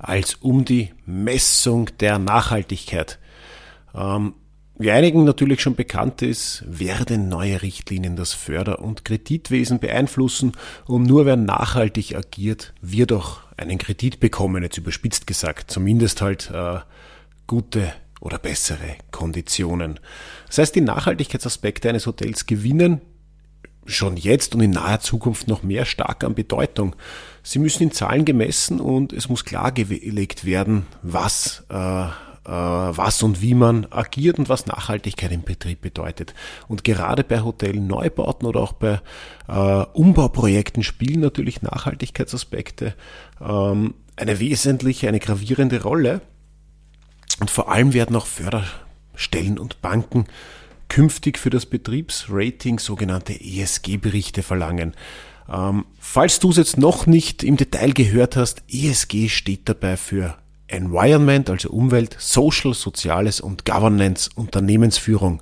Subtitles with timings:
[0.00, 3.18] als um die Messung der Nachhaltigkeit.
[3.94, 4.34] Ähm,
[4.78, 10.52] wie einigen natürlich schon bekannt ist, werden neue Richtlinien das Förder- und Kreditwesen beeinflussen
[10.86, 16.50] und nur wer nachhaltig agiert, wird auch einen Kredit bekommen, jetzt überspitzt gesagt, zumindest halt
[16.50, 16.78] äh,
[17.46, 17.92] gute
[18.22, 20.00] oder bessere Konditionen.
[20.46, 23.02] Das heißt, die Nachhaltigkeitsaspekte eines Hotels gewinnen
[23.86, 26.96] schon jetzt und in naher Zukunft noch mehr stark an Bedeutung.
[27.42, 32.08] Sie müssen in Zahlen gemessen und es muss klargelegt werden, was, äh, äh,
[32.44, 36.34] was und wie man agiert und was Nachhaltigkeit im Betrieb bedeutet.
[36.68, 39.00] Und gerade bei Hotelneubauten oder auch bei
[39.48, 42.94] äh, Umbauprojekten spielen natürlich Nachhaltigkeitsaspekte
[43.40, 46.20] ähm, eine wesentliche, eine gravierende Rolle.
[47.40, 50.26] Und vor allem werden auch Förderstellen und Banken
[50.90, 54.94] künftig für das Betriebsrating sogenannte ESG-Berichte verlangen.
[55.50, 60.36] Ähm, falls du es jetzt noch nicht im Detail gehört hast, ESG steht dabei für
[60.66, 65.40] Environment, also Umwelt, Social, Soziales und Governance, Unternehmensführung.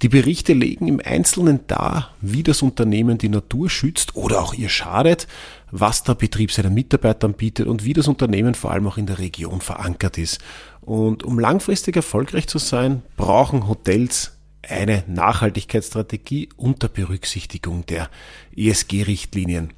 [0.00, 4.68] Die Berichte legen im Einzelnen dar, wie das Unternehmen die Natur schützt oder auch ihr
[4.68, 5.28] schadet,
[5.70, 9.20] was der Betrieb seinen Mitarbeitern bietet und wie das Unternehmen vor allem auch in der
[9.20, 10.40] Region verankert ist.
[10.80, 14.32] Und um langfristig erfolgreich zu sein, brauchen Hotels
[14.68, 18.10] eine Nachhaltigkeitsstrategie unter Berücksichtigung der
[18.56, 19.72] ESG-Richtlinien.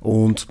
[0.00, 0.46] Und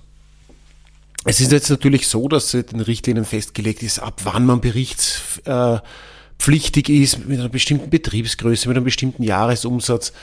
[1.26, 6.90] es ist jetzt natürlich so, dass in den Richtlinien festgelegt ist, ab wann man berichtspflichtig
[6.90, 10.14] ist, mit einer bestimmten Betriebsgröße, mit einem bestimmten Jahresumsatz.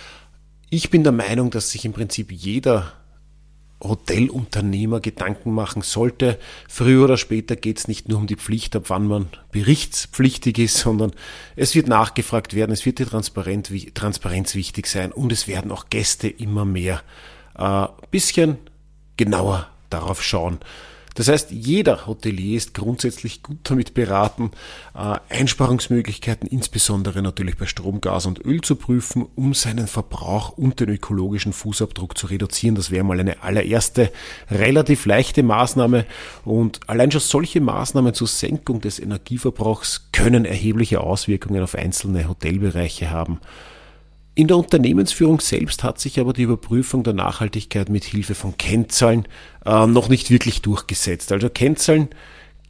[0.70, 2.92] Ich bin der Meinung, dass sich im Prinzip jeder
[3.82, 6.38] Hotelunternehmer Gedanken machen sollte.
[6.68, 10.78] Früher oder später geht es nicht nur um die Pflicht, ab wann man berichtspflichtig ist,
[10.78, 11.12] sondern
[11.56, 16.28] es wird nachgefragt werden, es wird die Transparenz wichtig sein und es werden auch Gäste
[16.28, 17.02] immer mehr
[17.58, 18.58] äh, bisschen
[19.16, 20.58] genauer darauf schauen.
[21.14, 24.50] Das heißt, jeder Hotelier ist grundsätzlich gut damit beraten,
[24.94, 30.80] äh, Einsparungsmöglichkeiten, insbesondere natürlich bei Strom, Gas und Öl zu prüfen, um seinen Verbrauch und
[30.80, 32.74] den ökologischen Fußabdruck zu reduzieren.
[32.74, 34.10] Das wäre mal eine allererste
[34.50, 36.04] relativ leichte Maßnahme
[36.44, 43.10] und allein schon solche Maßnahmen zur Senkung des Energieverbrauchs können erhebliche Auswirkungen auf einzelne Hotelbereiche
[43.10, 43.40] haben.
[44.36, 49.28] In der Unternehmensführung selbst hat sich aber die Überprüfung der Nachhaltigkeit mit Hilfe von Kennzahlen
[49.64, 51.30] äh, noch nicht wirklich durchgesetzt.
[51.30, 52.08] Also Kennzahlen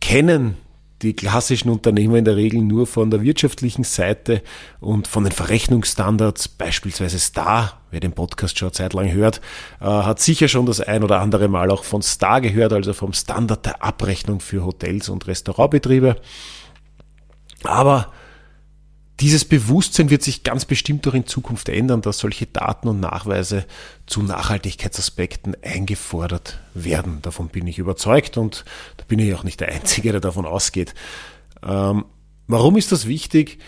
[0.01, 0.59] kennen
[1.01, 4.43] die klassischen Unternehmer in der Regel nur von der wirtschaftlichen Seite
[4.81, 9.41] und von den Verrechnungsstandards, beispielsweise Star, wer den Podcast schon zeitlang hört,
[9.81, 13.15] äh, hat sicher schon das ein oder andere Mal auch von Star gehört, also vom
[13.15, 16.17] Standard der Abrechnung für Hotels und Restaurantbetriebe.
[17.65, 18.13] Aber
[19.21, 23.65] dieses Bewusstsein wird sich ganz bestimmt auch in Zukunft ändern, dass solche Daten und Nachweise
[24.07, 27.21] zu Nachhaltigkeitsaspekten eingefordert werden.
[27.23, 28.65] Davon bin ich überzeugt und
[28.97, 30.95] da bin ich auch nicht der Einzige, der davon ausgeht.
[31.63, 32.05] Ähm,
[32.49, 33.59] warum ist das wichtig?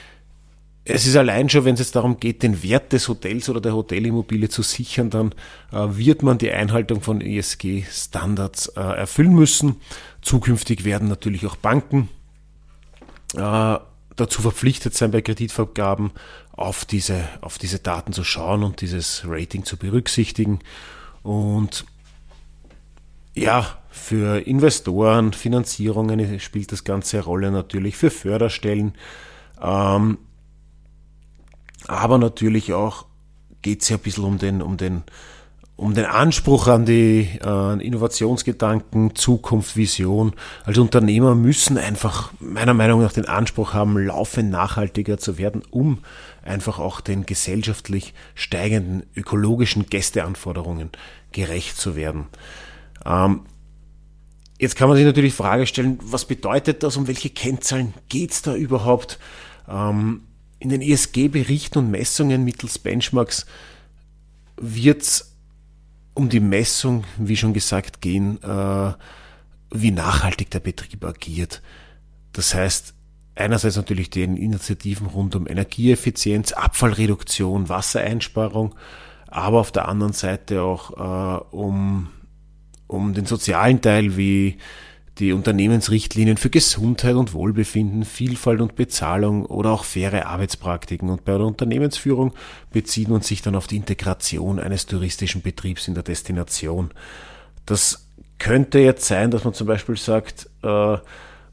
[0.85, 3.75] Es ist allein schon, wenn es jetzt darum geht, den Wert des Hotels oder der
[3.75, 5.33] Hotelimmobilie zu sichern, dann
[5.73, 9.77] äh, wird man die Einhaltung von ESG-Standards äh, erfüllen müssen.
[10.23, 12.09] Zukünftig werden natürlich auch Banken
[13.35, 13.79] äh,
[14.17, 16.11] dazu verpflichtet sein, bei Kreditvergaben
[16.53, 20.61] auf diese, auf diese Daten zu schauen und dieses Rating zu berücksichtigen.
[21.23, 21.85] Und
[23.35, 28.95] ja, für Investoren, Finanzierungen spielt das Ganze eine Rolle natürlich, für Förderstellen.
[29.61, 30.19] Ähm,
[31.87, 33.07] aber natürlich auch
[33.63, 35.03] geht es ja ein bisschen um den, um den
[35.77, 40.33] um den Anspruch an die äh, Innovationsgedanken, Zukunft, Vision.
[40.65, 45.99] Als Unternehmer müssen einfach meiner Meinung nach den Anspruch haben, laufend nachhaltiger zu werden, um
[46.43, 50.91] einfach auch den gesellschaftlich steigenden ökologischen Gästeanforderungen
[51.33, 52.27] gerecht zu werden.
[53.05, 53.43] Ähm,
[54.59, 58.41] jetzt kann man sich natürlich die Frage stellen, was bedeutet das, um welche Kennzahlen geht's
[58.41, 59.19] da überhaupt?
[59.69, 60.23] Ähm,
[60.59, 63.45] in den ESG-Berichten und Messungen mittels Benchmarks
[64.57, 65.36] wird's
[66.17, 68.93] um die Messung, wie schon gesagt, gehen, äh,
[69.71, 71.61] wie nachhaltig der Betrieb agiert.
[72.33, 72.95] Das heißt,
[73.35, 78.75] einerseits natürlich die Initiativen rund um Energieeffizienz, Abfallreduktion, Wassereinsparung,
[79.29, 82.09] aber auf der anderen Seite auch äh, um,
[82.87, 84.57] um den sozialen Teil wie
[85.19, 91.09] die Unternehmensrichtlinien für Gesundheit und Wohlbefinden, Vielfalt und Bezahlung oder auch faire Arbeitspraktiken.
[91.09, 92.35] Und bei der Unternehmensführung
[92.71, 96.91] beziehen wir uns sich dann auf die Integration eines touristischen Betriebs in der Destination.
[97.65, 98.09] Das
[98.39, 100.99] könnte jetzt sein, dass man zum Beispiel sagt, äh,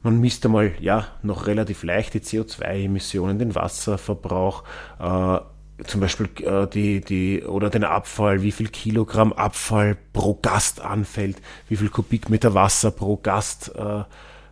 [0.02, 4.64] man misst einmal ja noch relativ leicht die CO2-Emissionen, den Wasserverbrauch,
[5.00, 5.38] äh,
[5.86, 11.40] zum Beispiel äh, die, die, oder den Abfall, wie viel Kilogramm Abfall pro Gast anfällt,
[11.68, 14.04] wie viel Kubikmeter Wasser pro Gast äh,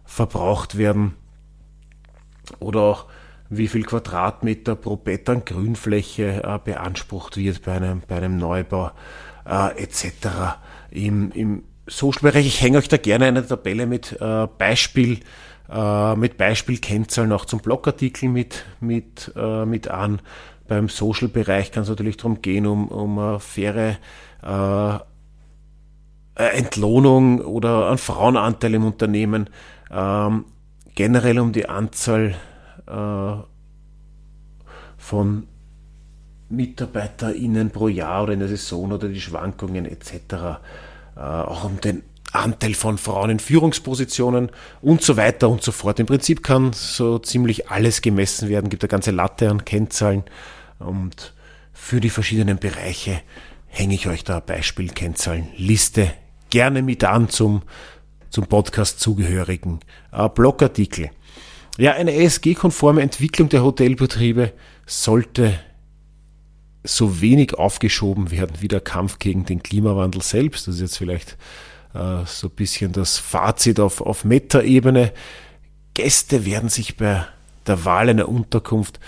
[0.05, 1.15] verbraucht werden
[2.59, 3.07] oder auch
[3.49, 8.91] wie viel Quadratmeter pro Bett an Grünfläche äh, beansprucht wird bei einem, bei einem Neubau
[9.47, 10.57] äh, etc.
[10.91, 15.21] Im, im Social-Bereich, ich hänge euch da gerne eine Tabelle mit äh, Beispiel
[15.73, 20.21] äh, mit Beispielkennzahlen auch zum Blogartikel mit, mit, äh, mit an
[20.69, 23.99] beim Social-Bereich kann es natürlich darum gehen, um, um eine faire
[24.43, 24.99] äh,
[26.35, 29.51] Entlohnung oder einen Frauenanteil im Unternehmen,
[29.91, 30.47] ähm,
[30.95, 32.35] generell um die Anzahl
[32.87, 33.35] äh,
[34.97, 35.47] von
[36.49, 40.15] MitarbeiterInnen pro Jahr oder in der Saison oder die Schwankungen etc.
[41.17, 44.51] Äh, auch um den Anteil von Frauen in Führungspositionen
[44.81, 46.01] und so weiter und so fort.
[46.01, 50.25] Im Prinzip kann so ziemlich alles gemessen werden, gibt eine ganze Latte an Kennzahlen.
[50.79, 51.35] Und
[51.73, 53.21] für die verschiedenen Bereiche
[53.67, 56.13] hänge ich euch da Beispielkennzahlenliste
[56.51, 57.63] gerne mit an zum,
[58.31, 59.81] zum Podcast zugehörigen
[60.13, 61.11] äh, Blogartikel.
[61.79, 64.53] Ja, eine ESG-konforme Entwicklung der Hotelbetriebe
[64.87, 65.59] sollte
[66.85, 70.67] so wenig aufgeschoben werden wie der Kampf gegen den Klimawandel selbst.
[70.67, 71.37] Das ist jetzt vielleicht
[71.95, 75.13] äh, so ein bisschen das Fazit auf, auf Meta-Ebene.
[75.95, 77.27] Gäste werden sich bei
[77.67, 78.99] der Wahl einer Unterkunft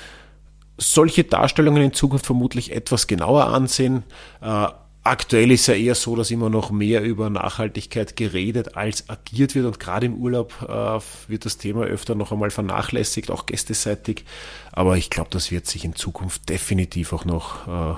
[0.77, 4.03] solche Darstellungen in Zukunft vermutlich etwas genauer ansehen.
[4.41, 4.67] Äh,
[5.05, 9.67] aktuell ist ja eher so, dass immer noch mehr über Nachhaltigkeit geredet als agiert wird
[9.67, 14.25] und gerade im Urlaub äh, wird das Thema öfter noch einmal vernachlässigt, auch gästeseitig.
[14.73, 17.97] Aber ich glaube, das wird sich in Zukunft definitiv auch noch äh,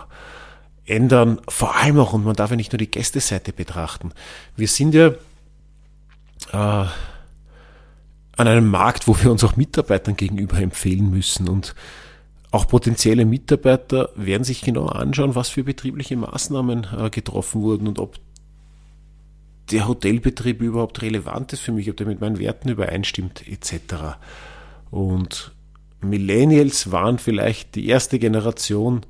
[0.86, 1.40] ändern.
[1.48, 4.12] Vor allem auch, und man darf ja nicht nur die Gästeseite betrachten.
[4.56, 5.08] Wir sind ja
[6.52, 6.86] äh,
[8.36, 11.74] an einem Markt, wo wir uns auch Mitarbeitern gegenüber empfehlen müssen und
[12.52, 17.98] auch potenzielle Mitarbeiter werden sich genau anschauen, was für betriebliche Maßnahmen äh, getroffen wurden und
[17.98, 18.16] ob
[19.70, 24.16] der Hotelbetrieb überhaupt relevant ist für mich, ob der mit meinen Werten übereinstimmt, etc.
[24.90, 25.52] Und
[26.00, 29.02] Millennials waren vielleicht die erste Generation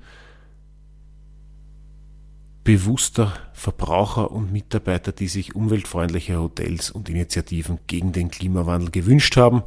[2.66, 9.62] bewusster Verbraucher und Mitarbeiter, die sich umweltfreundliche Hotels und Initiativen gegen den Klimawandel gewünscht haben.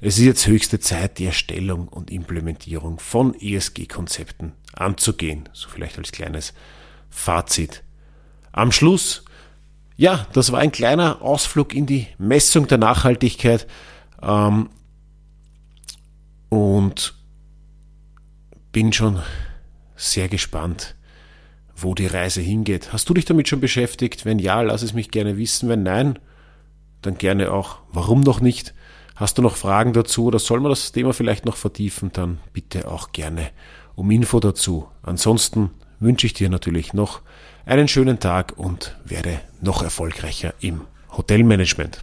[0.00, 5.48] Es ist jetzt höchste Zeit, die Erstellung und Implementierung von ESG-Konzepten anzugehen.
[5.52, 6.52] So vielleicht als kleines
[7.08, 7.84] Fazit.
[8.50, 9.24] Am Schluss,
[9.96, 13.68] ja, das war ein kleiner Ausflug in die Messung der Nachhaltigkeit.
[14.20, 14.70] Ähm,
[16.48, 17.14] und
[18.72, 19.22] bin schon
[19.94, 20.96] sehr gespannt,
[21.82, 22.92] wo die Reise hingeht.
[22.92, 24.24] Hast du dich damit schon beschäftigt?
[24.24, 25.68] Wenn ja, lass es mich gerne wissen.
[25.68, 26.18] Wenn nein,
[27.02, 28.74] dann gerne auch, warum noch nicht?
[29.16, 32.90] Hast du noch Fragen dazu oder soll man das Thema vielleicht noch vertiefen, dann bitte
[32.90, 33.50] auch gerne
[33.94, 34.88] um Info dazu.
[35.02, 37.20] Ansonsten wünsche ich dir natürlich noch
[37.66, 42.02] einen schönen Tag und werde noch erfolgreicher im Hotelmanagement.